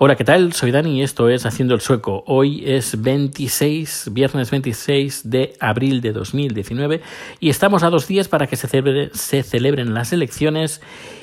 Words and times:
Hola, 0.00 0.14
¿qué 0.14 0.22
tal? 0.22 0.52
Soy 0.52 0.70
Dani 0.70 1.00
y 1.00 1.02
esto 1.02 1.28
es 1.28 1.44
Haciendo 1.44 1.74
el 1.74 1.80
Sueco. 1.80 2.22
Hoy 2.28 2.62
es 2.64 3.02
26, 3.02 4.10
viernes 4.12 4.48
26 4.48 5.28
de 5.28 5.56
abril 5.58 6.00
de 6.00 6.12
2019 6.12 7.02
y 7.40 7.48
estamos 7.48 7.82
a 7.82 7.90
dos 7.90 8.06
días 8.06 8.28
para 8.28 8.46
que 8.46 8.54
se, 8.54 8.68
se 9.12 9.42
celebren 9.42 9.94
las 9.94 10.12
elecciones 10.12 10.80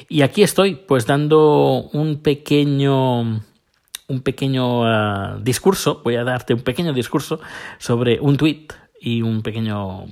y 0.09 0.23
aquí 0.23 0.43
estoy 0.43 0.75
pues 0.75 1.05
dando 1.05 1.89
un 1.93 2.21
pequeño 2.21 3.21
un 4.07 4.21
pequeño 4.23 4.81
uh, 4.81 5.39
discurso, 5.41 6.01
voy 6.03 6.17
a 6.17 6.25
darte 6.25 6.53
un 6.53 6.59
pequeño 6.59 6.91
discurso 6.91 7.39
sobre 7.77 8.19
un 8.19 8.35
tuit 8.35 8.73
y 8.99 9.21
un 9.21 9.41
pequeño 9.41 10.03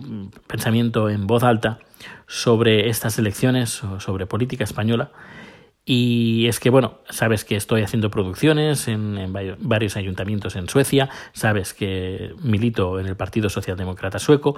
pensamiento 0.48 1.10
en 1.10 1.28
voz 1.28 1.44
alta 1.44 1.80
sobre 2.28 2.88
estas 2.88 3.20
elecciones, 3.20 3.82
sobre 4.00 4.26
política 4.26 4.64
española 4.64 5.12
y 5.86 6.48
es 6.48 6.62
que, 6.62 6.70
bueno, 6.70 7.00
sabes 7.10 7.44
que 7.44 7.58
estoy 7.58 7.82
haciendo 7.82 8.10
producciones 8.10 8.88
en, 8.88 9.34
varios 9.60 9.98
ayuntamientos 9.98 10.56
en 10.56 10.70
Suecia, 10.70 11.10
sabes 11.34 11.74
que 11.74 12.34
milito 12.42 13.02
en 13.02 13.08
el 13.08 13.18
Partido 13.18 13.50
Socialdemócrata 13.50 14.18
Sueco 14.18 14.56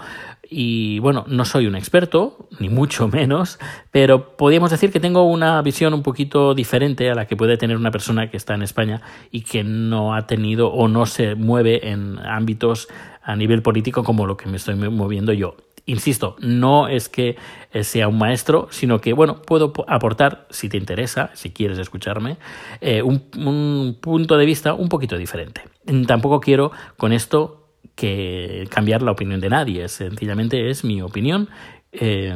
y, 0.47 0.99
bueno, 0.99 1.25
no 1.27 1.43
soy 1.45 1.65
un 1.65 1.75
experto, 1.75 2.47
ni 2.59 2.69
mucho 2.69 3.07
menos, 3.09 3.59
pero 3.89 4.37
podríamos 4.37 4.69
decir 4.69 4.91
que 4.91 4.99
tengo 4.99 5.23
una 5.23 5.59
visión 5.63 5.95
un 5.95 6.03
poquito 6.03 6.53
diferente 6.53 7.09
a 7.09 7.15
la 7.15 7.25
que 7.25 7.35
puede 7.35 7.57
tener 7.57 7.77
una 7.77 7.89
persona 7.89 8.29
que 8.29 8.37
está 8.37 8.53
en 8.53 8.61
España 8.61 9.01
y 9.31 9.41
que 9.41 9.63
no 9.63 10.13
ha 10.13 10.27
tenido 10.27 10.71
o 10.71 10.87
no 10.87 11.07
se 11.07 11.33
mueve 11.33 11.89
en 11.89 12.19
ámbitos 12.19 12.87
a 13.23 13.35
nivel 13.35 13.63
político 13.63 14.03
como 14.03 14.27
lo 14.27 14.37
que 14.37 14.47
me 14.47 14.57
estoy 14.57 14.75
moviendo 14.75 15.33
yo. 15.33 15.55
Insisto, 15.85 16.35
no 16.39 16.87
es 16.87 17.09
que 17.09 17.37
sea 17.81 18.07
un 18.07 18.17
maestro, 18.17 18.67
sino 18.71 18.99
que, 19.01 19.13
bueno, 19.13 19.41
puedo 19.41 19.71
aportar, 19.87 20.47
si 20.49 20.67
te 20.67 20.77
interesa, 20.77 21.29
si 21.33 21.51
quieres 21.51 21.77
escucharme, 21.77 22.37
eh, 22.81 23.03
un, 23.03 23.97
punto 24.01 24.37
de 24.37 24.45
vista 24.45 24.73
un 24.73 24.89
poquito 24.89 25.17
diferente. 25.17 25.61
Tampoco 26.07 26.39
quiero 26.39 26.71
con 26.97 27.13
esto 27.13 27.69
que 27.95 28.67
cambiar 28.71 29.01
la 29.01 29.11
opinión 29.11 29.39
de 29.39 29.49
nadie, 29.49 29.87
sencillamente 29.87 30.69
es 30.69 30.83
mi 30.83 31.01
opinión 31.01 31.49
eh, 31.91 32.35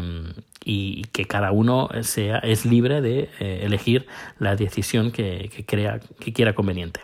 y 0.63 1.03
que 1.11 1.25
cada 1.25 1.51
uno 1.51 1.89
sea, 2.01 2.37
es 2.39 2.65
libre 2.65 3.01
de 3.01 3.29
eh, 3.39 3.61
elegir 3.63 4.05
la 4.37 4.55
decisión 4.55 5.11
que, 5.11 5.49
crea, 5.65 5.99
que 6.19 6.33
quiera 6.33 6.53
conveniente. 6.53 7.01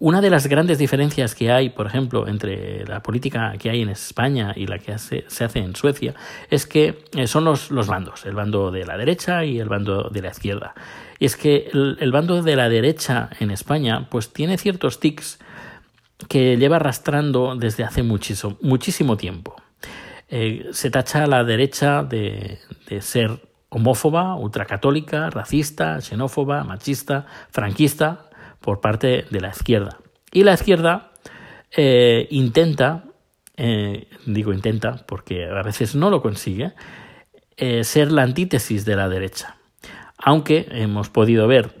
Una 0.00 0.22
de 0.22 0.30
las 0.30 0.46
grandes 0.46 0.78
diferencias 0.78 1.34
que 1.34 1.52
hay, 1.52 1.68
por 1.68 1.86
ejemplo, 1.86 2.26
entre 2.26 2.86
la 2.86 3.02
política 3.02 3.52
que 3.58 3.68
hay 3.68 3.82
en 3.82 3.90
España 3.90 4.54
y 4.56 4.66
la 4.66 4.78
que 4.78 4.96
se 4.96 5.44
hace 5.44 5.58
en 5.58 5.76
Suecia 5.76 6.14
es 6.48 6.66
que 6.66 7.04
eh, 7.14 7.26
son 7.26 7.44
los, 7.44 7.68
bandos, 7.86 8.24
el 8.24 8.34
bando 8.34 8.70
de 8.70 8.86
la 8.86 8.96
derecha 8.96 9.44
y 9.44 9.60
el 9.60 9.68
bando 9.68 10.08
de 10.08 10.22
la 10.22 10.30
izquierda. 10.30 10.72
Y 11.18 11.26
es 11.26 11.36
que 11.36 11.68
el, 11.74 12.12
bando 12.12 12.42
de 12.42 12.56
la 12.56 12.70
derecha 12.70 13.28
en 13.40 13.50
España 13.50 14.08
pues 14.10 14.32
tiene 14.32 14.56
ciertos 14.56 15.00
tics 15.00 15.38
que 16.30 16.56
lleva 16.56 16.76
arrastrando 16.76 17.54
desde 17.54 17.84
hace 17.84 18.02
muchísimo, 18.02 19.18
tiempo. 19.18 19.54
Eh, 20.30 20.70
se 20.72 20.90
tacha 20.90 21.24
a 21.24 21.26
la 21.26 21.44
derecha 21.44 22.04
de, 22.04 22.58
de 22.88 23.02
ser 23.02 23.38
homófoba, 23.68 24.34
ultracatólica, 24.34 25.28
racista, 25.28 26.00
xenófoba, 26.00 26.64
machista, 26.64 27.26
franquista, 27.50 28.29
por 28.60 28.80
parte 28.80 29.24
de 29.30 29.40
la 29.40 29.48
izquierda. 29.48 29.98
Y 30.32 30.44
la 30.44 30.54
izquierda 30.54 31.10
eh, 31.76 32.26
intenta, 32.30 33.04
eh, 33.56 34.08
digo 34.26 34.52
intenta 34.52 35.04
porque 35.06 35.46
a 35.46 35.62
veces 35.62 35.94
no 35.94 36.10
lo 36.10 36.22
consigue, 36.22 36.72
eh, 37.56 37.84
ser 37.84 38.12
la 38.12 38.22
antítesis 38.22 38.84
de 38.84 38.96
la 38.96 39.08
derecha. 39.08 39.56
Aunque 40.22 40.66
hemos 40.70 41.08
podido 41.08 41.48
ver, 41.48 41.74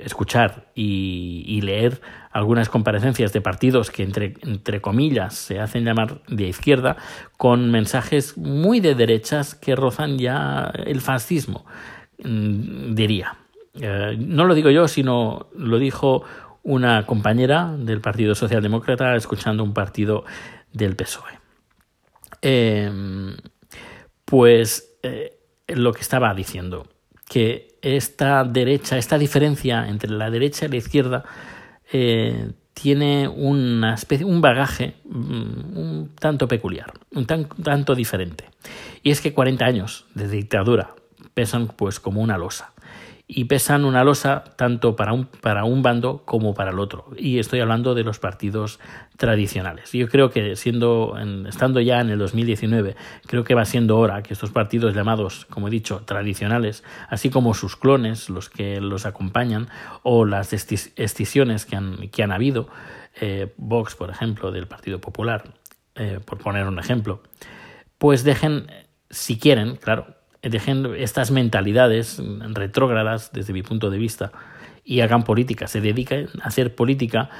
escuchar 0.00 0.70
y, 0.74 1.60
leer 1.60 2.00
algunas 2.30 2.70
comparecencias 2.70 3.34
de 3.34 3.42
partidos 3.42 3.90
que 3.90 4.02
entre, 4.02 4.34
entre, 4.40 4.80
comillas 4.80 5.34
se 5.34 5.60
hacen 5.60 5.84
llamar 5.84 6.22
de 6.26 6.48
izquierda 6.48 6.96
con 7.36 7.70
mensajes 7.70 8.38
muy 8.38 8.80
de 8.80 8.94
derechas 8.94 9.54
que 9.54 9.76
rozan 9.76 10.18
ya 10.18 10.72
el 10.86 11.02
fascismo, 11.02 11.66
mm, 12.24 12.94
diría. 12.94 13.41
Eh, 13.74 14.16
no 14.18 14.44
lo 14.44 14.54
digo 14.54 14.70
yo, 14.70 14.88
sino 14.88 15.48
lo 15.56 15.78
dijo 15.78 16.24
una 16.62 17.06
compañera 17.06 17.74
del 17.76 18.00
Partido 18.00 18.34
Socialdemócrata 18.34 19.16
escuchando 19.16 19.64
un 19.64 19.74
partido 19.74 20.24
del 20.72 20.96
PSOE. 20.96 21.38
Em, 22.40 23.36
pues 24.24 24.96
eh, 25.02 25.38
lo 25.68 25.92
que 25.92 26.00
estaba 26.00 26.34
diciendo, 26.34 26.86
que 27.28 27.78
esta 27.82 28.44
derecha, 28.44 28.98
esta 28.98 29.18
diferencia 29.18 29.88
entre 29.88 30.10
la 30.10 30.30
derecha 30.30 30.66
y 30.66 30.68
la 30.68 30.76
izquierda 30.76 31.24
eh, 31.92 32.52
tiene 32.74 33.28
una 33.28 33.94
especie, 33.94 34.24
un 34.24 34.40
bagaje 34.40 34.96
mm, 35.04 35.76
un 35.76 36.10
tanto 36.18 36.46
peculiar, 36.46 36.92
un 37.12 37.26
tanto 37.26 37.94
diferente. 37.94 38.44
Y 39.02 39.10
es 39.10 39.20
que 39.20 39.32
40 39.32 39.64
años 39.64 40.06
de 40.14 40.28
dictadura 40.28 40.94
pesan 41.34 41.68
pues 41.68 42.00
como 42.00 42.20
una 42.20 42.38
losa 42.38 42.71
y 43.34 43.44
pesan 43.44 43.86
una 43.86 44.04
losa 44.04 44.44
tanto 44.56 44.94
para 44.94 45.14
un, 45.14 45.24
para 45.24 45.64
un 45.64 45.82
bando 45.82 46.22
como 46.26 46.52
para 46.52 46.70
el 46.70 46.78
otro. 46.78 47.06
Y 47.16 47.38
estoy 47.38 47.60
hablando 47.60 47.94
de 47.94 48.04
los 48.04 48.18
partidos 48.18 48.78
tradicionales. 49.16 49.90
Yo 49.92 50.06
creo 50.08 50.28
que 50.30 50.54
siendo, 50.54 51.16
estando 51.48 51.80
ya 51.80 52.00
en 52.00 52.10
el 52.10 52.18
2019, 52.18 52.94
creo 53.26 53.42
que 53.44 53.54
va 53.54 53.64
siendo 53.64 53.98
hora 53.98 54.22
que 54.22 54.34
estos 54.34 54.50
partidos 54.50 54.94
llamados, 54.94 55.46
como 55.46 55.68
he 55.68 55.70
dicho, 55.70 56.02
tradicionales, 56.04 56.84
así 57.08 57.30
como 57.30 57.54
sus 57.54 57.74
clones, 57.74 58.28
los 58.28 58.50
que 58.50 58.82
los 58.82 59.06
acompañan, 59.06 59.68
o 60.02 60.26
las 60.26 60.52
excisiones 60.52 61.64
que 61.64 61.76
han, 61.76 62.08
que 62.08 62.22
han 62.22 62.32
habido, 62.32 62.68
eh, 63.18 63.54
Vox, 63.56 63.94
por 63.94 64.10
ejemplo, 64.10 64.50
del 64.50 64.66
Partido 64.66 65.00
Popular, 65.00 65.54
eh, 65.94 66.20
por 66.22 66.36
poner 66.36 66.66
un 66.66 66.78
ejemplo, 66.78 67.22
pues 67.96 68.24
dejen, 68.24 68.66
si 69.08 69.38
quieren, 69.38 69.76
claro, 69.76 70.21
dejen 70.42 70.94
estas 70.96 71.30
mentalidades 71.30 72.20
retrógradas 72.50 73.32
desde 73.32 73.52
mi 73.52 73.62
punto 73.62 73.90
de 73.90 73.98
vista 73.98 74.32
y 74.84 75.00
hagan 75.00 75.22
política, 75.22 75.66
se 75.68 75.80
dediquen 75.80 76.28
a 76.42 76.48
hacer 76.48 76.74
política, 76.74 77.30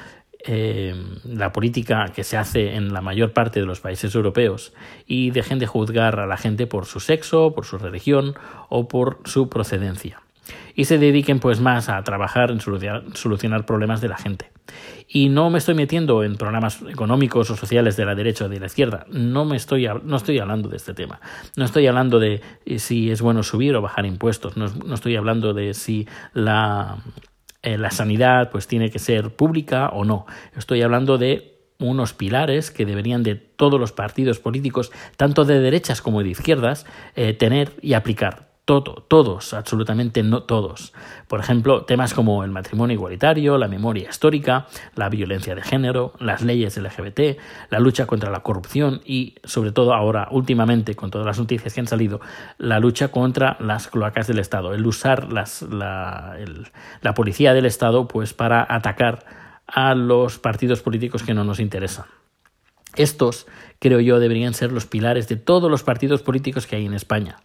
eh, 0.45 0.95
la 1.25 1.51
política 1.51 2.11
que 2.13 2.23
se 2.23 2.37
hace 2.37 2.75
en 2.75 2.93
la 2.93 3.01
mayor 3.01 3.33
parte 3.33 3.59
de 3.59 3.65
los 3.65 3.79
países 3.79 4.13
europeos 4.15 4.73
y 5.05 5.31
dejen 5.31 5.59
de 5.59 5.67
juzgar 5.67 6.19
a 6.19 6.27
la 6.27 6.37
gente 6.37 6.67
por 6.67 6.85
su 6.85 6.99
sexo, 6.99 7.53
por 7.53 7.65
su 7.65 7.77
religión 7.77 8.35
o 8.69 8.87
por 8.87 9.19
su 9.25 9.49
procedencia 9.49 10.23
y 10.75 10.85
se 10.85 10.97
dediquen 10.97 11.39
pues 11.39 11.59
más 11.59 11.89
a 11.89 12.01
trabajar 12.03 12.51
en 12.51 12.59
solucionar, 12.59 13.65
problemas 13.65 14.01
de 14.01 14.07
la 14.07 14.17
gente. 14.17 14.51
Y 15.07 15.29
no 15.29 15.49
me 15.49 15.59
estoy 15.59 15.75
metiendo 15.75 16.23
en 16.23 16.35
programas 16.37 16.81
económicos 16.89 17.49
o 17.49 17.55
sociales 17.55 17.97
de 17.97 18.05
la 18.05 18.15
derecha 18.15 18.45
o 18.45 18.49
de 18.49 18.59
la 18.59 18.65
izquierda, 18.65 19.05
no, 19.09 19.45
me 19.45 19.57
estoy, 19.57 19.87
no 20.03 20.15
estoy 20.15 20.39
hablando 20.39 20.69
de 20.69 20.77
este 20.77 20.93
tema, 20.93 21.19
no 21.55 21.65
estoy 21.65 21.87
hablando 21.87 22.19
de 22.19 22.41
eh, 22.65 22.79
si 22.79 23.11
es 23.11 23.21
bueno 23.21 23.43
subir 23.43 23.75
o 23.75 23.81
bajar 23.81 24.05
impuestos, 24.05 24.57
no, 24.57 24.65
estoy 24.93 25.15
hablando 25.15 25.53
de 25.53 25.73
si 25.73 26.07
la, 26.33 26.97
eh, 27.61 27.77
la 27.77 27.91
sanidad 27.91 28.49
pues 28.49 28.67
tiene 28.67 28.89
que 28.89 28.99
ser 28.99 29.35
pública 29.35 29.89
o 29.89 30.05
no, 30.05 30.25
estoy 30.55 30.81
hablando 30.81 31.17
de 31.17 31.53
unos 31.79 32.13
pilares 32.13 32.71
que 32.71 32.85
deberían 32.85 33.23
de 33.23 33.35
todos 33.35 33.79
los 33.79 33.91
partidos 33.91 34.39
políticos, 34.39 34.91
tanto 35.17 35.43
de 35.43 35.59
derechas 35.59 36.01
como 36.01 36.23
de 36.23 36.29
izquierdas, 36.29 36.85
eh, 37.15 37.33
tener 37.33 37.73
y 37.81 37.93
aplicar 37.93 38.52
todo, 38.65 39.03
todos, 39.07 39.53
absolutamente 39.53 40.23
no 40.23 40.43
todos. 40.43 40.93
Por 41.27 41.41
ejemplo, 41.41 41.83
temas 41.83 42.13
como 42.13 42.43
el 42.45 42.51
matrimonio 42.51 42.93
igualitario, 42.93 43.57
la 43.57 43.67
memoria 43.67 44.09
histórica, 44.09 44.67
la 44.95 45.09
violencia 45.09 45.53
de 45.53 45.61
género, 45.61 46.13
las 46.19 46.41
leyes 46.41 46.77
LGBT, 46.77 47.37
la 47.69 47.79
lucha 47.79 48.05
contra 48.05 48.31
la 48.31 48.39
corrupción 48.39 49.01
y, 49.03 49.35
sobre 49.43 49.73
todo 49.73 49.93
ahora, 49.93 50.29
últimamente, 50.31 50.95
con 50.95 51.11
todas 51.11 51.27
las 51.27 51.39
noticias 51.39 51.73
que 51.73 51.81
han 51.81 51.87
salido, 51.87 52.21
la 52.57 52.79
lucha 52.79 53.09
contra 53.09 53.57
las 53.59 53.87
cloacas 53.87 54.27
del 54.27 54.39
Estado, 54.39 54.73
el 54.73 54.85
usar 54.85 55.31
las, 55.31 55.61
la, 55.63 56.37
la 57.01 57.13
policía 57.13 57.53
del 57.53 57.65
Estado 57.65 58.07
pues, 58.07 58.33
para 58.33 58.65
atacar 58.69 59.25
a 59.67 59.93
los 59.93 60.39
partidos 60.39 60.81
políticos 60.81 61.23
que 61.23 61.33
no 61.33 61.43
nos 61.43 61.59
interesan. 61.59 62.05
Estos, 62.95 63.47
creo 63.79 63.99
yo, 63.99 64.19
deberían 64.19 64.53
ser 64.53 64.71
los 64.71 64.85
pilares 64.85 65.27
de 65.27 65.35
todos 65.35 65.69
los 65.69 65.83
partidos 65.83 66.21
políticos 66.21 66.67
que 66.67 66.75
hay 66.75 66.85
en 66.85 66.93
España. 66.93 67.37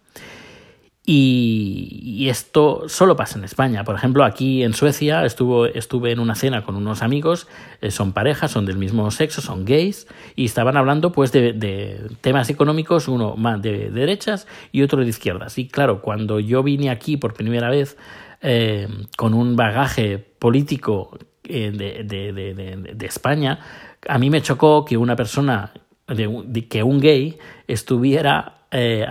Y, 1.05 2.27
esto 2.29 2.83
solo 2.87 3.15
pasa 3.15 3.39
en 3.39 3.45
España. 3.45 3.83
Por 3.83 3.95
ejemplo, 3.95 4.23
aquí 4.23 4.63
en 4.63 4.73
Suecia 4.73 5.25
estuve 5.25 6.11
en 6.11 6.19
una 6.19 6.35
cena 6.35 6.63
con 6.63 6.75
unos 6.75 7.01
amigos, 7.01 7.47
eh, 7.81 7.89
son 7.89 8.13
parejas, 8.13 8.51
son 8.51 8.65
del 8.65 8.77
mismo 8.77 9.09
sexo, 9.09 9.41
son 9.41 9.65
gays, 9.65 10.07
y 10.35 10.45
estaban 10.45 10.77
hablando 10.77 11.11
pues 11.11 11.31
de, 11.31 12.07
temas 12.21 12.49
económicos, 12.49 13.07
uno 13.07 13.35
más 13.35 13.61
de, 13.61 13.89
derechas 13.89 14.47
y 14.71 14.83
otro 14.83 15.01
de 15.01 15.09
izquierdas. 15.09 15.57
Y 15.57 15.67
claro, 15.67 16.01
cuando 16.01 16.39
yo 16.39 16.61
vine 16.61 16.91
aquí 16.91 17.17
por 17.17 17.33
primera 17.33 17.69
vez 17.69 17.97
eh, 18.41 18.87
con 19.17 19.33
un 19.33 19.55
bagaje 19.55 20.19
político 20.19 21.17
eh, 21.43 21.71
de, 21.71 23.05
España, 23.07 23.59
a 24.07 24.19
mí 24.19 24.29
me 24.29 24.41
chocó 24.41 24.85
que 24.85 24.97
una 24.97 25.15
persona, 25.15 25.73
que 26.05 26.83
un 26.83 26.99
gay 26.99 27.39
estuviera 27.67 28.58
eh, 28.71 29.05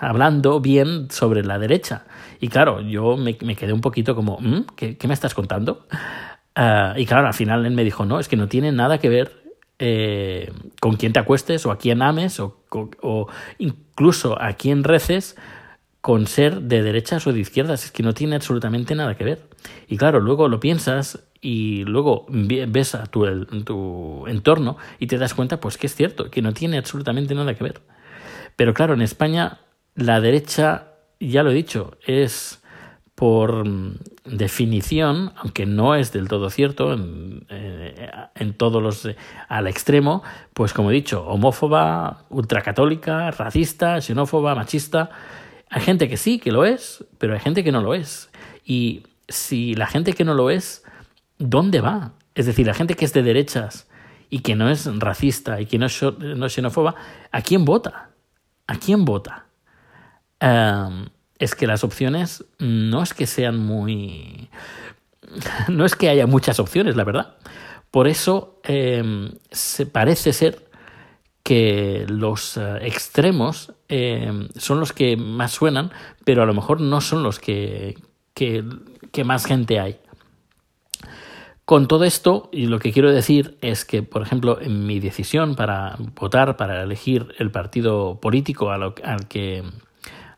hablando 0.00 0.60
bien 0.60 1.10
sobre 1.10 1.44
la 1.44 1.58
derecha. 1.58 2.04
Y 2.40 2.48
claro, 2.48 2.80
yo 2.80 3.16
me, 3.16 3.36
quedé 3.36 3.72
un 3.72 3.80
poquito 3.80 4.14
como, 4.14 4.38
¿Mm? 4.40 4.66
¿Qué, 4.76 4.96
me 5.06 5.14
estás 5.14 5.34
contando? 5.34 5.86
Ah, 6.54 6.94
y 6.96 7.06
claro, 7.06 7.26
al 7.26 7.34
final 7.34 7.64
él 7.66 7.72
me 7.72 7.84
dijo, 7.84 8.04
no, 8.04 8.18
es 8.18 8.28
que 8.28 8.36
no 8.36 8.48
tiene 8.48 8.72
nada 8.72 8.98
que 8.98 9.08
ver 9.08 9.42
eh, 9.78 10.52
con 10.80 10.96
quién 10.96 11.12
te 11.12 11.18
acuestes 11.18 11.66
o 11.66 11.70
a 11.70 11.78
quién 11.78 12.02
ames 12.02 12.40
o, 12.40 12.60
o, 12.70 13.28
incluso 13.58 14.40
a 14.40 14.52
quién 14.54 14.84
reces 14.84 15.36
con 16.00 16.26
ser 16.26 16.62
de 16.62 16.82
derechas 16.82 17.26
o 17.26 17.32
de 17.32 17.40
izquierdas. 17.40 17.84
Es 17.84 17.92
que 17.92 18.02
no 18.02 18.14
tiene 18.14 18.36
absolutamente 18.36 18.94
nada 18.94 19.16
que 19.16 19.24
ver. 19.24 19.48
Y 19.86 19.96
claro, 19.96 20.20
luego 20.20 20.48
lo 20.48 20.60
piensas 20.60 21.22
y 21.40 21.84
luego 21.84 22.26
ves 22.28 22.94
a 22.94 23.06
tu, 23.06 23.44
tu 23.64 24.26
entorno 24.26 24.78
y 24.98 25.08
te 25.08 25.18
das 25.18 25.34
cuenta 25.34 25.60
pues 25.60 25.76
que 25.76 25.86
es 25.86 25.94
cierto, 25.94 26.30
que 26.30 26.42
no 26.42 26.52
tiene 26.54 26.78
absolutamente 26.78 27.34
nada 27.34 27.54
que 27.54 27.64
ver. 27.64 27.80
Pero 28.62 28.74
claro, 28.74 28.94
en 28.94 29.02
España 29.02 29.58
la 29.96 30.20
derecha, 30.20 30.92
ya 31.18 31.42
lo 31.42 31.50
he 31.50 31.54
dicho, 31.54 31.96
es 32.06 32.62
por 33.16 33.64
definición, 34.24 35.32
aunque 35.34 35.66
no 35.66 35.96
es 35.96 36.12
del 36.12 36.28
todo 36.28 36.48
cierto, 36.48 36.92
en, 36.92 37.44
eh, 37.48 38.52
todos 38.56 38.80
los 38.80 39.08
al 39.48 39.66
extremo, 39.66 40.22
pues 40.54 40.72
como 40.72 40.92
he 40.92 40.94
dicho, 40.94 41.26
homófoba, 41.26 42.24
ultracatólica, 42.30 43.32
racista, 43.32 44.00
xenófoba, 44.00 44.54
machista. 44.54 45.10
Hay 45.68 45.80
gente 45.80 46.08
que 46.08 46.16
sí, 46.16 46.38
que 46.38 46.52
lo 46.52 46.64
es, 46.64 47.04
pero 47.18 47.34
hay 47.34 47.40
gente 47.40 47.64
que 47.64 47.72
no 47.72 47.82
lo 47.82 47.94
es. 47.94 48.30
Y 48.64 49.02
si 49.26 49.74
la 49.74 49.88
gente 49.88 50.12
que 50.12 50.24
no 50.24 50.34
lo 50.34 50.50
es, 50.50 50.84
¿dónde 51.36 51.80
va? 51.80 52.12
Es 52.36 52.46
decir, 52.46 52.64
la 52.68 52.74
gente 52.74 52.94
que 52.94 53.06
es 53.06 53.12
de 53.12 53.24
derechas 53.24 53.88
y 54.30 54.38
que 54.38 54.54
no 54.54 54.70
es 54.70 54.86
racista 55.00 55.60
y 55.60 55.66
que 55.66 55.78
no 55.78 55.86
es 55.86 56.00
xenófoba, 56.54 56.94
¿a 57.32 57.42
quién 57.42 57.64
vota? 57.64 58.11
¿A 58.66 58.76
quién 58.76 59.04
vota? 59.04 59.46
Em, 60.40 61.06
es 61.38 61.54
que 61.54 61.66
las 61.66 61.84
opciones 61.84 62.44
no 62.58 63.02
es 63.02 63.14
que 63.14 63.26
sean 63.26 63.58
muy... 63.58 64.48
No 65.68 65.84
es 65.84 65.96
que 65.96 66.08
haya 66.08 66.26
muchas 66.26 66.58
opciones, 66.58 66.96
la 66.96 67.04
verdad. 67.04 67.36
Por 67.90 68.08
eso 68.08 68.60
em, 68.64 69.32
se 69.50 69.86
parece 69.86 70.32
ser 70.32 70.68
que 71.42 72.04
los 72.08 72.56
eh, 72.56 72.78
extremos 72.82 73.72
em, 73.88 74.48
son 74.56 74.80
los 74.80 74.92
que 74.92 75.16
más 75.16 75.52
suenan, 75.52 75.90
pero 76.24 76.42
a 76.42 76.46
lo 76.46 76.54
mejor 76.54 76.80
no 76.80 77.00
son 77.00 77.22
los 77.22 77.38
que, 77.38 77.98
que, 78.34 78.64
que 79.10 79.24
más 79.24 79.46
gente 79.46 79.80
hay. 79.80 79.98
Con 81.64 81.86
todo 81.86 82.04
esto, 82.04 82.48
y 82.52 82.66
lo 82.66 82.80
que 82.80 82.92
quiero 82.92 83.12
decir 83.12 83.56
es 83.60 83.84
que, 83.84 84.02
por 84.02 84.22
ejemplo, 84.22 84.60
en 84.60 84.84
mi 84.84 84.98
decisión 84.98 85.54
para 85.54 85.96
votar, 86.20 86.56
para 86.56 86.82
elegir 86.82 87.34
el 87.38 87.50
partido 87.52 88.20
político 88.20 88.70
al 88.72 88.94
que 89.28 89.62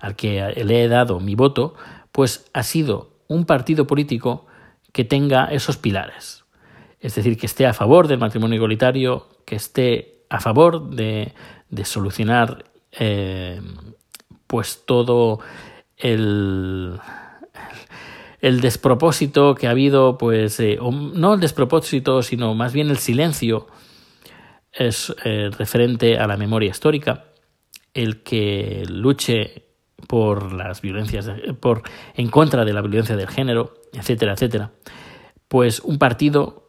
le 0.00 0.84
he 0.84 0.88
dado 0.88 1.20
mi 1.20 1.34
voto, 1.34 1.74
pues 2.12 2.50
ha 2.52 2.62
sido 2.62 3.10
un 3.26 3.46
partido 3.46 3.86
político 3.86 4.46
que 4.92 5.04
tenga 5.04 5.46
esos 5.46 5.76
pilares. 5.76 6.44
Es 7.00 7.14
decir, 7.16 7.36
que 7.36 7.46
esté 7.46 7.66
a 7.66 7.72
favor 7.72 8.06
del 8.06 8.18
matrimonio 8.18 8.56
igualitario, 8.56 9.26
que 9.44 9.56
esté 9.56 10.24
a 10.30 10.40
favor 10.40 10.90
de, 10.90 11.34
solucionar 11.84 12.64
eh, 12.92 13.60
pues 14.46 14.84
todo 14.86 15.40
el, 15.96 17.00
el 18.44 18.60
despropósito 18.60 19.54
que 19.54 19.68
ha 19.68 19.70
habido, 19.70 20.18
pues, 20.18 20.60
eh, 20.60 20.78
no 20.78 21.32
el 21.32 21.40
despropósito, 21.40 22.22
sino 22.22 22.54
más 22.54 22.74
bien 22.74 22.90
el 22.90 22.98
silencio 22.98 23.68
es 24.70 25.14
eh, 25.24 25.48
referente 25.56 26.18
a 26.18 26.26
la 26.26 26.36
memoria 26.36 26.68
histórica, 26.68 27.24
el 27.94 28.22
que 28.22 28.84
luche 28.86 29.64
por 30.08 30.52
las 30.52 30.82
violencias, 30.82 31.30
por, 31.58 31.84
en 32.16 32.28
contra 32.28 32.66
de 32.66 32.74
la 32.74 32.82
violencia 32.82 33.16
del 33.16 33.28
género, 33.28 33.76
etcétera, 33.94 34.34
etcétera. 34.34 34.72
Pues 35.48 35.80
un 35.80 35.96
partido, 35.96 36.68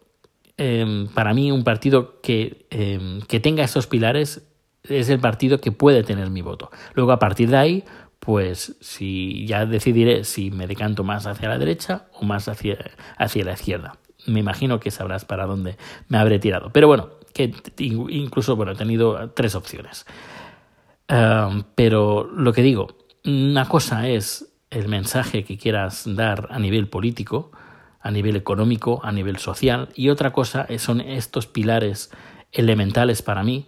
em, 0.56 1.10
para 1.10 1.33
mí, 1.33 1.51
un 1.51 1.66
partido 1.66 2.21
que, 2.21 2.68
em, 2.69 3.19
que 3.24 3.42
tenga 3.42 3.66
estos 3.66 3.86
pilares 3.86 4.48
es 4.83 5.10
el 5.10 5.19
partido 5.19 5.60
que 5.60 5.74
puede 5.74 6.04
tener 6.04 6.30
mi 6.30 6.42
voto. 6.42 6.71
Luego, 6.94 7.12
a 7.12 7.19
partir 7.19 7.50
de 7.50 7.57
ahí, 7.57 7.83
pues 8.20 8.76
si 8.82 9.46
ya 9.46 9.66
decidiré 9.66 10.24
si 10.24 10.52
me 10.52 10.68
decanto 10.68 11.04
más 11.04 11.28
hacia 11.28 11.50
la 11.50 11.58
derecha 11.58 12.08
o 12.14 12.26
más 12.26 12.48
hacia, 12.48 12.78
hacia 13.18 13.46
la 13.46 13.54
izquierda. 13.54 13.98
Me 14.26 14.40
imagino 14.40 14.80
que 14.80 14.92
sabrás 14.92 15.26
para 15.26 15.46
dónde 15.46 15.78
me 16.08 16.18
habré 16.18 16.40
tirado. 16.40 16.72
Pero 16.72 16.88
bueno, 16.88 17.12
que 17.34 17.54
incluso 17.78 18.56
bueno, 18.56 18.72
he 18.72 18.76
tenido 18.76 19.30
tres 19.32 19.56
opciones. 19.56 20.06
Em, 21.08 21.64
pero 21.76 22.24
lo 22.24 22.54
que 22.54 22.64
digo, 22.64 22.98
una 23.26 23.68
cosa 23.68 24.08
es 24.08 24.52
el 24.72 24.88
mensaje 24.88 25.44
que 25.44 25.58
quieras 25.58 26.04
dar 26.06 26.48
a 26.52 26.60
nivel 26.60 26.88
político, 26.88 27.52
a 28.02 28.12
nivel 28.12 28.36
económico, 28.36 29.02
a 29.04 29.12
nivel 29.12 29.38
social, 29.38 29.90
y 29.96 30.10
otra 30.10 30.32
cosa 30.32 30.68
son 30.78 31.02
estos 31.02 31.48
pilares 31.48 32.12
elementales 32.52 33.22
para 33.22 33.44
mí 33.44 33.68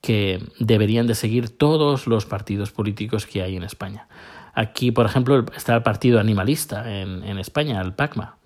que 0.00 0.42
deberían 0.58 1.06
de 1.06 1.14
seguir 1.14 1.56
todos 1.56 2.06
los 2.06 2.26
partidos 2.26 2.70
políticos 2.70 3.26
que 3.26 3.42
hay 3.42 3.56
en 3.56 3.62
España. 3.62 4.08
Aquí, 4.54 4.90
por 4.90 5.06
ejemplo, 5.06 5.44
está 5.54 5.74
el 5.76 5.82
partido 5.82 6.18
animalista 6.18 7.00
en, 7.00 7.38
España, 7.38 7.80
el 7.80 7.92
PACMA. 7.92 8.36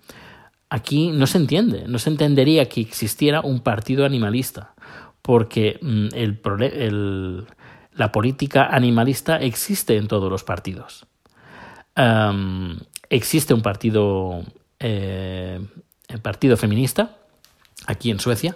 Aquí 0.69 1.11
no 1.11 1.27
se 1.27 1.37
entiende, 1.37 1.85
no 1.87 1.99
se 1.99 2.09
entendería 2.09 2.67
que 2.67 2.81
existiera 2.81 3.41
un 3.41 3.61
partido 3.61 4.05
animalista, 4.05 4.73
porque 5.21 5.79
mm, 5.81 6.07
el, 6.13 7.47
la 7.93 8.11
política 8.11 8.67
animalista 8.67 9.37
existe 9.37 9.97
en 9.97 10.07
todos 10.07 10.29
los 10.29 10.43
partidos. 10.43 11.07
existe 13.09 13.53
un 13.53 13.61
partido, 13.61 14.43
eh, 14.79 15.59
partido 16.21 16.57
feminista 16.57 17.17
aquí 17.87 18.11
en 18.11 18.19
Suecia. 18.19 18.55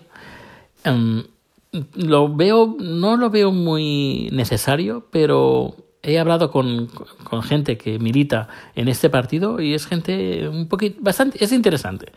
Lo 1.94 2.36
veo, 2.36 2.76
no 2.80 3.18
lo 3.18 3.30
veo 3.30 3.52
muy 3.52 4.30
necesario, 4.32 5.08
pero 5.12 5.76
he 6.02 6.18
hablado 6.18 6.52
con, 6.52 6.88
con, 7.24 7.44
gente 7.44 7.78
que 7.78 8.00
milita 8.00 8.48
en 8.76 8.88
este 8.88 9.10
partido 9.10 9.60
y 9.60 9.74
es 9.74 9.86
gente 9.86 10.48
un 10.48 10.68
poquito, 10.68 11.00
bastante, 11.02 11.44
es 11.44 11.52
interesante. 11.52 12.12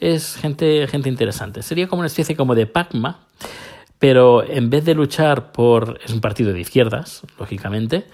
Es 0.00 0.36
gente, 0.36 0.86
gente 0.88 1.08
interesante. 1.08 1.62
Sería 1.62 1.88
como 1.88 2.00
una 2.00 2.08
especie 2.08 2.36
como 2.36 2.54
de 2.54 2.66
PACMA, 2.66 3.26
pero 3.98 4.44
en 4.44 4.70
vez 4.70 4.84
de 4.84 4.94
luchar 4.94 5.52
por... 5.52 5.98
es 6.04 6.12
un 6.12 6.20
partido 6.20 6.52
de 6.52 6.60
izquierdas, 6.60 7.22
lógicamente, 7.38 8.06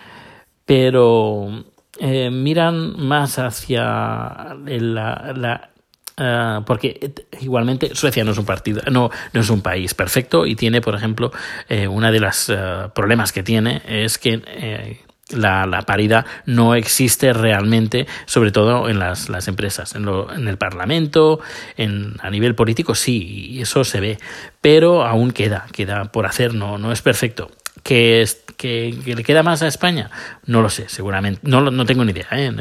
pero 0.64 1.64
eh, 1.98 2.30
miran 2.30 2.98
más 2.98 3.38
hacia 3.38 4.56
la, 4.64 5.70
eh, 6.16 6.60
porque 6.66 7.12
igualmente 7.40 7.94
Suecia 7.94 8.24
no 8.24 8.32
es 8.32 8.38
un 8.38 8.44
partido, 8.44 8.82
no, 8.90 9.10
no 9.32 9.40
es 9.40 9.50
un 9.50 9.62
país 9.62 9.94
perfecto 9.94 10.46
y 10.46 10.54
tiene, 10.54 10.80
por 10.80 10.94
ejemplo, 10.94 11.32
eh, 11.68 11.88
una 11.88 12.10
de 12.10 12.20
los 12.20 12.52
problemas 12.94 13.32
que 13.32 13.42
tiene 13.42 13.82
es 13.86 14.18
que 14.18 15.02
la, 15.30 15.66
la, 15.66 15.82
paridad 15.82 16.26
no 16.46 16.74
existe 16.74 17.32
realmente, 17.32 18.06
sobre 18.26 18.52
todo 18.52 18.88
en 18.88 18.98
las, 18.98 19.28
las 19.28 19.48
empresas, 19.48 19.94
en, 19.94 20.04
lo, 20.04 20.32
en 20.32 20.48
el 20.48 20.58
Parlamento, 20.58 21.40
en, 21.76 22.16
a 22.20 22.30
nivel 22.30 22.54
político 22.54 22.94
sí, 22.94 23.46
y 23.50 23.62
eso 23.62 23.84
se 23.84 24.00
ve, 24.00 24.18
pero 24.60 25.04
aún 25.04 25.32
queda, 25.32 25.66
queda 25.72 26.04
por 26.06 26.26
hacer, 26.26 26.54
no, 26.54 26.78
no 26.78 26.92
es 26.92 27.02
perfecto. 27.02 27.50
¿Que, 27.82 28.26
que, 28.56 28.94
le 29.04 29.22
queda 29.22 29.42
más 29.42 29.62
a 29.62 29.68
España? 29.68 30.10
No 30.46 30.62
lo 30.62 30.70
sé, 30.70 30.88
seguramente. 30.88 31.40
No, 31.44 31.60
no 31.70 31.86
tengo 31.86 32.04
ni 32.04 32.12
idea, 32.12 32.28
¿eh? 32.32 32.52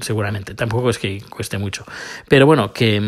seguramente. 0.00 0.54
Tampoco 0.54 0.90
es 0.90 0.98
que 0.98 1.22
cueste 1.28 1.58
mucho. 1.58 1.84
Pero 2.28 2.46
bueno, 2.46 2.72
que 2.72 3.00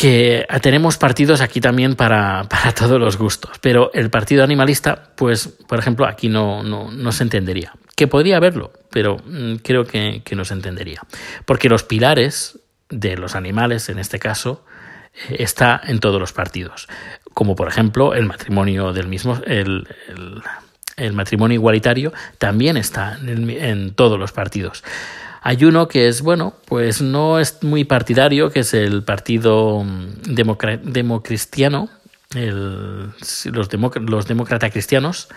que 0.00 0.46
tenemos 0.62 0.96
partidos 0.96 1.42
aquí 1.42 1.60
también 1.60 1.94
para, 1.94 2.44
para, 2.48 2.72
todos 2.72 2.98
los 2.98 3.18
gustos, 3.18 3.58
pero 3.60 3.90
el 3.92 4.08
partido 4.08 4.42
animalista, 4.42 5.12
pues, 5.14 5.48
por 5.48 5.78
ejemplo, 5.78 6.06
aquí 6.06 6.30
no, 6.30 6.62
no, 6.62 6.90
no 6.90 7.12
se 7.12 7.22
entendería. 7.22 7.74
Que 7.96 8.06
podría 8.06 8.38
haberlo, 8.38 8.72
pero 8.90 9.18
mm, 9.18 9.56
creo 9.56 9.84
que, 9.84 10.22
que, 10.24 10.34
no 10.36 10.46
se 10.46 10.54
entendería. 10.54 11.02
Porque 11.44 11.68
los 11.68 11.82
pilares 11.82 12.58
de 12.88 13.18
los 13.18 13.34
animales, 13.34 13.90
en 13.90 13.98
este 13.98 14.18
caso, 14.18 14.64
eh, 14.64 14.69
está 15.30 15.80
en 15.84 16.00
todos 16.00 16.20
los 16.20 16.32
partidos. 16.32 16.88
Como 17.34 17.56
por 17.56 17.68
ejemplo 17.68 18.14
el 18.14 18.26
matrimonio 18.26 18.92
del 18.92 19.08
mismo, 19.08 19.38
el, 19.46 19.86
matrimonio 21.12 21.54
igualitario 21.54 22.12
también 22.38 22.76
está 22.76 23.18
en, 23.22 23.48
en 23.50 23.94
todos 23.94 24.18
los 24.18 24.32
partidos. 24.32 24.82
Hay 25.42 25.64
uno 25.64 25.88
que 25.88 26.08
es, 26.08 26.20
bueno, 26.20 26.54
pues 26.66 27.00
no 27.00 27.38
es 27.38 27.62
muy 27.62 27.84
partidario, 27.84 28.50
que 28.50 28.60
es 28.60 28.74
el 28.74 29.02
Partido 29.02 29.82
mm, 29.82 30.34
Democristiano, 30.82 31.88
los, 32.34 33.68
demócratas 33.68 34.70
cristianos, 34.70 35.28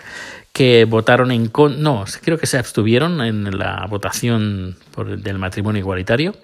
que 0.52 0.84
votaron 0.84 1.32
en 1.32 1.48
con 1.48 1.82
no, 1.82 2.04
creo 2.22 2.38
que 2.38 2.46
se 2.46 2.58
abstuvieron 2.58 3.20
en 3.22 3.58
la 3.58 3.86
votación 3.88 4.76
por, 4.94 5.18
del 5.18 5.38
matrimonio 5.38 5.80
igualitario. 5.80 6.34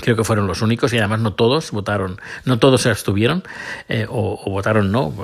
Creo 0.00 0.16
que 0.16 0.24
fueron 0.24 0.46
los 0.46 0.60
únicos 0.60 0.92
y 0.92 0.98
además 0.98 1.20
no 1.20 1.34
todos 1.34 1.70
votaron, 1.70 2.20
no 2.44 2.58
todos 2.58 2.82
se 2.82 2.90
abstuvieron 2.90 3.44
eh, 3.88 4.06
o, 4.08 4.50
votaron 4.50 4.90
no, 4.90 5.14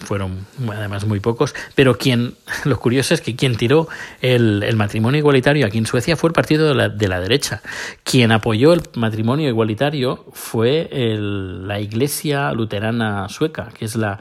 fueron 0.00 0.46
además 0.72 1.04
muy 1.04 1.20
pocos. 1.20 1.54
Pero 1.74 1.98
quien, 1.98 2.34
lo 2.64 2.78
curioso 2.78 3.14
es 3.14 3.20
que 3.20 3.36
quien 3.36 3.56
tiró 3.56 3.88
el, 4.22 4.74
matrimonio 4.76 5.18
igualitario 5.18 5.66
aquí 5.66 5.78
en 5.78 5.86
Suecia 5.86 6.16
fue 6.16 6.28
el 6.28 6.34
partido 6.34 6.68
de 6.68 6.74
la, 6.74 6.88
de 6.88 7.08
la 7.08 7.20
derecha. 7.20 7.62
Quien 8.02 8.32
apoyó 8.32 8.72
el 8.72 8.82
matrimonio 8.94 9.48
igualitario 9.48 10.24
fue 10.32 10.88
la 10.90 11.78
Iglesia 11.80 12.52
Luterana 12.52 13.28
Sueca, 13.28 13.68
que 13.76 13.84
es 13.84 13.94
la, 13.94 14.20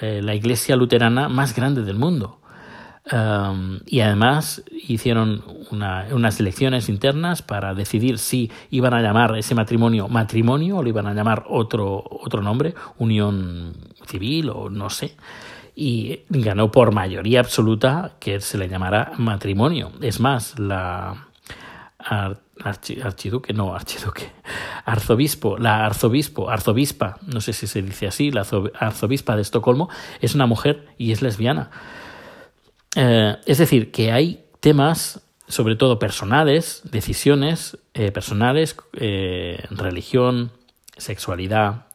eh, 0.00 0.20
la 0.22 0.34
iglesia 0.34 0.76
luterana 0.76 1.28
más 1.28 1.54
grande 1.54 1.82
del 1.82 1.96
mundo 1.96 2.38
y 3.86 4.00
además 4.00 4.62
hicieron 4.70 5.42
unas 5.70 6.40
elecciones 6.40 6.88
internas 6.88 7.42
para 7.42 7.74
decidir 7.74 8.18
si 8.18 8.50
iban 8.70 8.92
a 8.92 9.00
llamar 9.00 9.36
ese 9.36 9.54
matrimonio 9.54 10.08
matrimonio 10.08 10.78
o 10.78 10.82
lo 10.82 10.88
iban 10.88 11.06
a 11.06 11.14
llamar 11.14 11.44
otro, 11.48 12.04
otro 12.10 12.42
nombre, 12.42 12.74
unión 12.98 13.74
civil 14.06 14.50
o 14.50 14.68
no 14.68 14.90
sé. 14.90 15.16
Y 15.74 16.22
ganó 16.28 16.72
por 16.72 16.92
mayoría 16.92 17.40
absoluta 17.40 18.12
que 18.18 18.40
se 18.40 18.58
le 18.58 18.68
llamara 18.68 19.12
matrimonio. 19.16 19.92
Es 20.00 20.18
más, 20.18 20.58
la 20.58 21.28
archiduque, 21.98 23.52
no, 23.52 23.74
archiduque, 23.74 24.32
arzobispo, 24.84 25.56
la 25.56 25.86
arzobispo, 25.86 26.50
arzobispa, 26.50 27.18
no 27.26 27.40
sé 27.40 27.52
si 27.52 27.66
se 27.66 27.82
dice 27.82 28.06
así, 28.06 28.30
la 28.30 28.44
arzobispa 28.78 29.36
de 29.36 29.42
Estocolmo, 29.42 29.88
es 30.20 30.34
una 30.34 30.46
mujer 30.46 30.88
y 30.98 31.12
es 31.12 31.22
lesbiana. 31.22 31.70
Eh, 33.00 33.36
es 33.46 33.58
decir, 33.58 33.92
que 33.92 34.10
hay 34.10 34.44
temas, 34.58 35.20
sobre 35.46 35.76
todo 35.76 36.00
personales, 36.00 36.82
decisiones 36.82 37.78
eh, 37.94 38.10
personales, 38.10 38.74
eh, 38.94 39.64
religión, 39.70 40.50
sexualidad, 40.96 41.86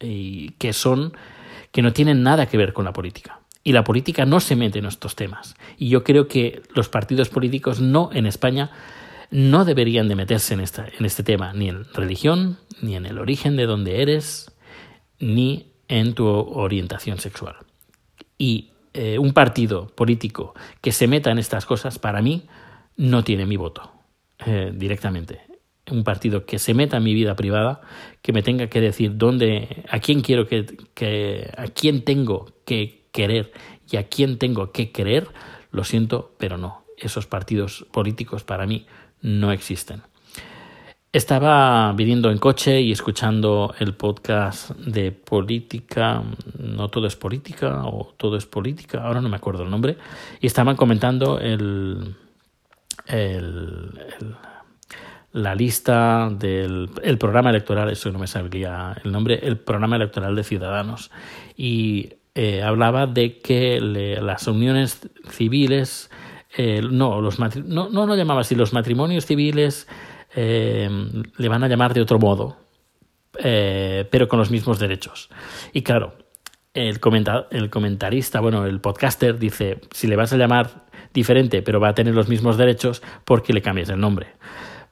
y 0.00 0.50
que 0.58 0.72
son 0.72 1.16
que 1.70 1.80
no 1.80 1.92
tienen 1.92 2.24
nada 2.24 2.46
que 2.46 2.58
ver 2.58 2.72
con 2.72 2.84
la 2.84 2.92
política. 2.92 3.38
Y 3.62 3.72
la 3.72 3.84
política 3.84 4.26
no 4.26 4.40
se 4.40 4.56
mete 4.56 4.80
en 4.80 4.86
estos 4.86 5.14
temas. 5.14 5.54
Y 5.78 5.88
yo 5.88 6.02
creo 6.02 6.26
que 6.26 6.62
los 6.74 6.88
partidos 6.88 7.28
políticos 7.28 7.80
no 7.80 8.10
en 8.12 8.26
España 8.26 8.72
no 9.30 9.64
deberían 9.64 10.08
de 10.08 10.16
meterse 10.16 10.54
en, 10.54 10.60
esta, 10.60 10.86
en 10.98 11.06
este 11.06 11.22
tema, 11.22 11.52
ni 11.54 11.68
en 11.68 11.84
religión, 11.94 12.58
ni 12.82 12.96
en 12.96 13.06
el 13.06 13.18
origen 13.18 13.56
de 13.56 13.66
donde 13.66 14.02
eres, 14.02 14.50
ni 15.20 15.72
en 15.86 16.14
tu 16.14 16.26
orientación 16.26 17.18
sexual. 17.18 17.54
Y 18.36 18.71
eh, 18.94 19.18
un 19.18 19.32
partido 19.32 19.86
político 19.86 20.54
que 20.80 20.92
se 20.92 21.06
meta 21.06 21.30
en 21.30 21.38
estas 21.38 21.66
cosas, 21.66 21.98
para 21.98 22.22
mí, 22.22 22.46
no 22.96 23.24
tiene 23.24 23.46
mi 23.46 23.56
voto 23.56 23.92
eh, 24.44 24.72
directamente. 24.74 25.40
Un 25.90 26.04
partido 26.04 26.44
que 26.44 26.58
se 26.58 26.74
meta 26.74 26.98
en 26.98 27.04
mi 27.04 27.14
vida 27.14 27.34
privada, 27.34 27.80
que 28.22 28.32
me 28.32 28.42
tenga 28.42 28.68
que 28.68 28.80
decir 28.80 29.16
dónde, 29.16 29.84
a 29.90 29.98
quién 29.98 30.20
quiero 30.20 30.46
que, 30.46 30.66
que 30.94 31.52
a 31.56 31.66
quién 31.68 32.04
tengo 32.04 32.52
que 32.64 33.06
querer 33.12 33.52
y 33.90 33.96
a 33.96 34.08
quién 34.08 34.38
tengo 34.38 34.72
que 34.72 34.92
querer, 34.92 35.28
lo 35.70 35.84
siento, 35.84 36.34
pero 36.38 36.58
no. 36.58 36.84
Esos 36.96 37.26
partidos 37.26 37.86
políticos 37.92 38.44
para 38.44 38.66
mí 38.66 38.86
no 39.22 39.52
existen. 39.52 40.02
Estaba 41.12 41.92
viniendo 41.92 42.30
en 42.30 42.38
coche 42.38 42.80
y 42.80 42.90
escuchando 42.90 43.74
el 43.78 43.92
podcast 43.92 44.70
de 44.70 45.12
política, 45.12 46.22
no 46.58 46.88
todo 46.88 47.06
es 47.06 47.16
política 47.16 47.84
o 47.84 48.14
todo 48.16 48.38
es 48.38 48.46
política, 48.46 49.04
ahora 49.04 49.20
no 49.20 49.28
me 49.28 49.36
acuerdo 49.36 49.62
el 49.62 49.70
nombre, 49.70 49.98
y 50.40 50.46
estaban 50.46 50.74
comentando 50.74 51.38
el, 51.38 52.16
la 55.32 55.54
lista 55.54 56.30
del 56.30 56.88
el 57.02 57.18
programa 57.18 57.50
electoral, 57.50 57.90
eso 57.90 58.10
no 58.10 58.18
me 58.18 58.26
sabría 58.26 58.96
el 59.04 59.12
nombre, 59.12 59.38
el 59.42 59.58
programa 59.58 59.96
electoral 59.96 60.34
de 60.34 60.44
Ciudadanos. 60.44 61.10
Y 61.58 62.14
eh, 62.34 62.62
hablaba 62.62 63.06
de 63.06 63.38
que 63.38 63.82
las 63.82 64.46
uniones 64.46 65.10
civiles, 65.28 66.10
eh, 66.56 66.80
no, 66.80 67.20
los 67.20 67.38
no, 67.38 67.90
no 67.90 68.06
lo 68.06 68.16
llamaba 68.16 68.40
así, 68.40 68.54
los 68.54 68.72
matrimonios 68.72 69.26
civiles 69.26 69.86
eh, 70.34 70.88
le 71.36 71.48
van 71.48 71.64
a 71.64 71.68
llamar 71.68 71.94
de 71.94 72.00
otro 72.00 72.18
modo, 72.18 72.56
eh, 73.38 74.06
pero 74.10 74.28
con 74.28 74.38
los 74.38 74.50
mismos 74.50 74.78
derechos. 74.78 75.28
Y 75.72 75.82
claro, 75.82 76.14
el, 76.74 77.00
comentarista, 77.00 78.40
bueno, 78.40 78.64
el 78.66 78.80
podcaster 78.80 79.38
dice, 79.38 79.80
si 79.90 80.06
le 80.06 80.16
vas 80.16 80.32
a 80.32 80.36
llamar 80.36 80.86
diferente, 81.12 81.62
pero 81.62 81.80
va 81.80 81.88
a 81.88 81.94
tener 81.94 82.14
los 82.14 82.28
mismos 82.28 82.56
derechos, 82.56 83.02
¿por 83.24 83.42
qué 83.42 83.52
le 83.52 83.62
cambias 83.62 83.90
el 83.90 84.00
nombre? 84.00 84.28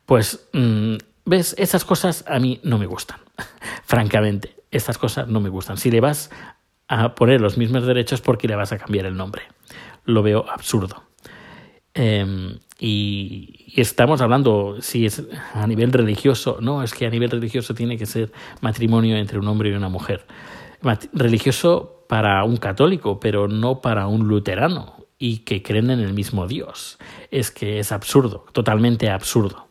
Pues, 0.04 0.49
mm, 0.52 0.97
¿ves? 1.25 1.54
Esas 1.59 1.85
cosas 1.85 2.25
a 2.26 2.38
mí 2.38 2.61
no 2.62 2.78
me 2.78 2.87
gustan. 2.87 3.18
Francamente, 3.85 4.56
estas 4.70 4.99
cosas 4.99 5.28
no 5.28 5.40
me 5.40 5.49
gustan. 5.49 5.78
Si 5.78 5.90
le 5.90 6.00
vas 6.00 6.30
a 6.88 7.14
poner 7.14 7.40
los 7.40 7.56
mismos 7.56 7.87
derechos, 7.87 8.20
¿por 8.20 8.37
qué 8.37 8.49
le 8.49 8.56
vas 8.56 8.73
a 8.73 8.78
cambiar 8.78 9.06
el 9.06 9.16
nombre? 9.16 9.42
Lo 10.04 10.23
veo 10.23 10.44
absurdo. 10.50 11.04
Em, 11.94 12.59
y, 12.80 13.75
estamos 13.76 14.22
hablando, 14.22 14.78
si 14.80 15.04
es 15.04 15.22
a 15.52 15.66
nivel 15.66 15.92
religioso, 15.92 16.58
no, 16.60 16.82
es 16.82 16.94
que 16.94 17.06
a 17.06 17.10
nivel 17.10 17.30
religioso 17.30 17.75
tiene 17.75 17.99
que 17.99 18.06
ser 18.06 18.32
matrimonio 18.62 19.16
entre 19.16 19.38
un 19.38 19.46
hombre 19.49 19.70
y 19.70 19.75
una 19.75 19.90
mujer. 19.90 20.26
religioso 21.12 22.06
para 22.08 22.42
un 22.44 22.56
católico, 22.56 23.20
pero 23.20 23.46
no 23.49 23.82
para 23.82 24.06
un 24.06 24.26
luterano 24.26 25.06
y 25.18 25.38
que 25.38 25.62
creen 25.62 25.90
en 25.90 26.00
el 26.00 26.14
mismo 26.14 26.49
Dios. 26.49 26.99
Es 27.30 27.50
que 27.50 27.78
es 27.78 27.92
absurdo, 27.92 28.46
totalmente 28.52 29.10
absurdo 29.10 29.68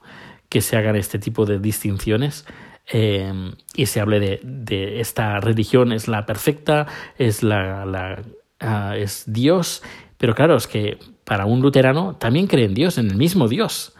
que 0.48 0.62
se 0.62 0.78
hagan 0.78 0.96
este 0.96 1.20
tipo 1.20 1.46
de 1.46 1.60
distinciones 1.60 2.46
em, 2.88 3.54
y 3.76 3.88
se 3.88 4.00
hable 4.00 4.20
de, 4.20 5.00
esta 5.00 5.40
religión 5.40 5.92
es 5.92 6.08
la 6.08 6.26
perfecta, 6.26 6.88
es 7.18 7.44
la, 7.44 7.86
la 7.86 8.22
ah, 8.60 8.96
es 8.98 9.24
Dios, 9.28 9.84
pero 10.18 10.36
claro, 10.36 10.58
es 10.58 10.68
que 10.68 10.98
para 11.30 11.46
un 11.46 11.62
luterano 11.62 12.16
también 12.16 12.48
cree 12.48 12.66
en 12.66 12.74
Dios, 12.74 12.98
en 12.98 13.12
el 13.12 13.16
mismo 13.16 13.48
Dios. 13.48 13.94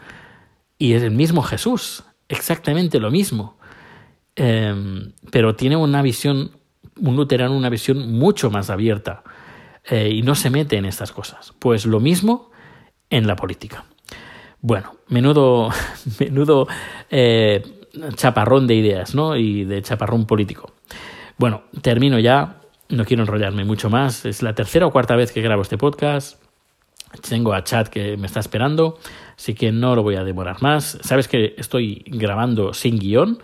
Y 0.78 0.94
es 0.94 1.04
el 1.04 1.12
mismo 1.12 1.42
Jesús, 1.42 2.02
exactamente 2.28 2.98
lo 2.98 3.12
mismo. 3.12 3.56
Em, 4.34 5.12
pero 5.30 5.54
tiene 5.54 5.76
una 5.76 6.02
visión, 6.02 6.50
un 7.00 7.14
luterano, 7.14 7.56
una 7.56 7.68
visión 7.68 8.10
mucho 8.18 8.50
más 8.50 8.68
abierta 8.68 9.22
eh, 9.88 10.10
y 10.12 10.22
no 10.22 10.34
se 10.34 10.50
mete 10.50 10.76
en 10.76 10.86
estas 10.86 11.12
cosas. 11.12 11.54
Pues 11.60 11.86
lo 11.86 12.00
mismo 12.00 12.50
en 13.10 13.28
la 13.28 13.36
política. 13.36 13.84
Bueno, 14.60 14.96
menudo, 15.06 15.70
menudo 16.18 16.66
eh, 17.10 17.62
chaparrón 18.16 18.66
de 18.66 18.74
ideas, 18.74 19.14
¿no? 19.14 19.36
Y 19.36 19.62
de 19.66 19.82
chaparrón 19.82 20.26
político. 20.26 20.74
Bueno, 21.38 21.62
termino 21.80 22.18
ya. 22.18 22.56
No 22.88 23.04
quiero 23.04 23.22
enrollarme 23.22 23.64
mucho 23.64 23.88
más. 23.88 24.26
Es 24.26 24.42
la 24.42 24.52
tercera 24.56 24.84
o 24.84 24.90
cuarta 24.90 25.14
vez 25.14 25.30
que 25.30 25.42
grabo 25.42 25.62
este 25.62 25.78
podcast. 25.78 26.49
Tengo 27.28 27.52
a 27.52 27.64
chat 27.64 27.88
que 27.88 28.16
me 28.16 28.26
está 28.26 28.40
esperando, 28.40 28.98
así 29.36 29.54
que 29.54 29.72
no 29.72 29.94
lo 29.96 30.02
voy 30.02 30.16
a 30.16 30.24
demorar 30.24 30.62
más. 30.62 30.98
Sabes 31.02 31.28
que 31.28 31.54
estoy 31.58 32.04
grabando 32.06 32.72
sin 32.72 32.98
guion. 32.98 33.38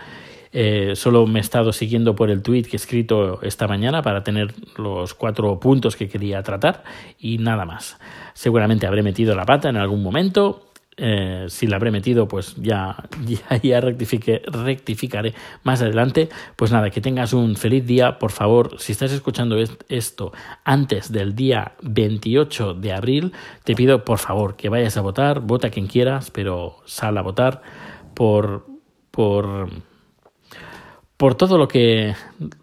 Eh, 0.53 0.93
solo 0.95 1.27
me 1.27 1.41
he 1.41 1.43
estado 1.43 1.73
siguiendo 1.73 2.15
por 2.15 2.31
el 2.31 2.43
tweet 2.43 2.63
que 2.63 2.73
he 2.73 2.77
escrito 2.77 3.43
esta 3.43 3.67
mañana 3.67 4.03
para 4.03 4.23
tener 4.23 4.55
los 4.77 5.13
cuatro 5.15 5.59
puntos 5.61 5.97
que 5.97 6.09
quería 6.09 6.43
tratar 6.43 6.85
y 7.19 7.39
nada 7.39 7.65
más. 7.65 7.99
Seguramente 8.35 8.87
habré 8.87 9.03
metido 9.03 9.35
la 9.35 9.45
pata 9.45 9.69
en 9.69 9.77
algún 9.77 10.03
momento 10.03 10.66
eh, 10.99 11.45
si 11.49 11.67
la 11.67 11.77
habré 11.77 11.91
metido, 11.91 12.27
pues 12.27 12.55
ya, 12.57 12.97
ya, 13.27 13.57
ya 13.63 13.81
rectificaré 13.81 15.35
más 15.63 15.83
adelante. 15.83 16.29
Pues 16.57 16.73
nada, 16.73 16.91
que 16.91 17.01
tengas 17.01 17.33
un 17.33 17.57
feliz 17.57 17.87
día. 17.87 18.19
Por 18.19 18.31
favor, 18.31 18.81
si 18.81 18.93
estás 18.93 19.13
escuchando 19.13 19.57
esto 19.89 20.33
antes 20.65 21.13
del 21.13 21.35
día 21.35 21.73
28 21.83 22.75
de 22.75 22.93
abril, 22.93 23.33
te 23.65 23.75
pido 23.75 24.05
por 24.05 24.19
favor 24.19 24.57
que 24.57 24.69
vayas 24.69 24.97
a 24.97 25.03
votar. 25.03 25.41
Vota 25.41 25.71
quien 25.71 25.87
quieras, 25.87 26.31
pero 26.31 26.79
sal 26.87 27.19
a 27.19 27.23
votar 27.23 27.63
por, 28.15 28.67
por, 29.11 29.69
por 31.17 31.35
todo, 31.35 31.59
lo 31.59 31.69
que, 31.69 32.15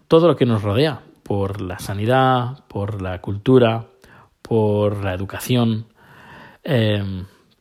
todo 0.08 0.26
lo 0.26 0.36
que 0.36 0.46
nos 0.46 0.62
rodea. 0.62 1.02
Por 1.22 1.62
la 1.62 1.78
sanidad, 1.78 2.64
por 2.68 3.00
la 3.00 3.22
cultura, 3.22 3.86
por 4.42 5.02
la 5.02 5.14
educación, 5.14 5.86
eh, 6.62 7.02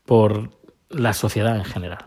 por 0.05 0.49
la 0.93 1.13
sociedad 1.13 1.55
en 1.55 1.65
general. 1.65 2.05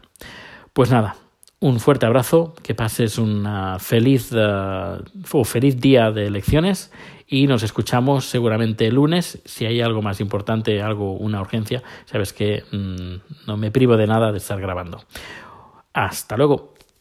Pues 0.73 0.91
nada, 0.91 1.17
un 1.59 1.81
fuerte 1.81 2.07
abrazo, 2.07 2.55
que 2.63 2.75
pases 2.75 3.19
una 3.19 3.79
feliz 3.79 4.31
uh, 4.33 5.45
feliz 5.45 5.81
día 5.81 6.11
de 6.11 6.27
elecciones 6.27 6.93
y 7.27 7.47
nos 7.47 7.63
escuchamos 7.63 8.27
seguramente 8.27 8.87
el 8.87 8.95
lunes. 8.95 9.43
Si 9.45 9.65
hay 9.65 9.81
algo 9.81 10.03
más 10.03 10.21
importante, 10.21 10.83
algo, 10.83 11.15
una 11.15 11.41
urgencia, 11.41 11.83
sabes 12.05 12.33
que 12.33 12.63
mm, 12.71 13.47
no 13.49 13.57
me 13.57 13.71
privo 13.71 13.97
de 13.97 14.07
nada 14.07 14.33
de 14.33 14.39
estar 14.39 14.61
grabando. 14.61 15.03
Hasta 15.93 16.37
luego. 16.37 16.76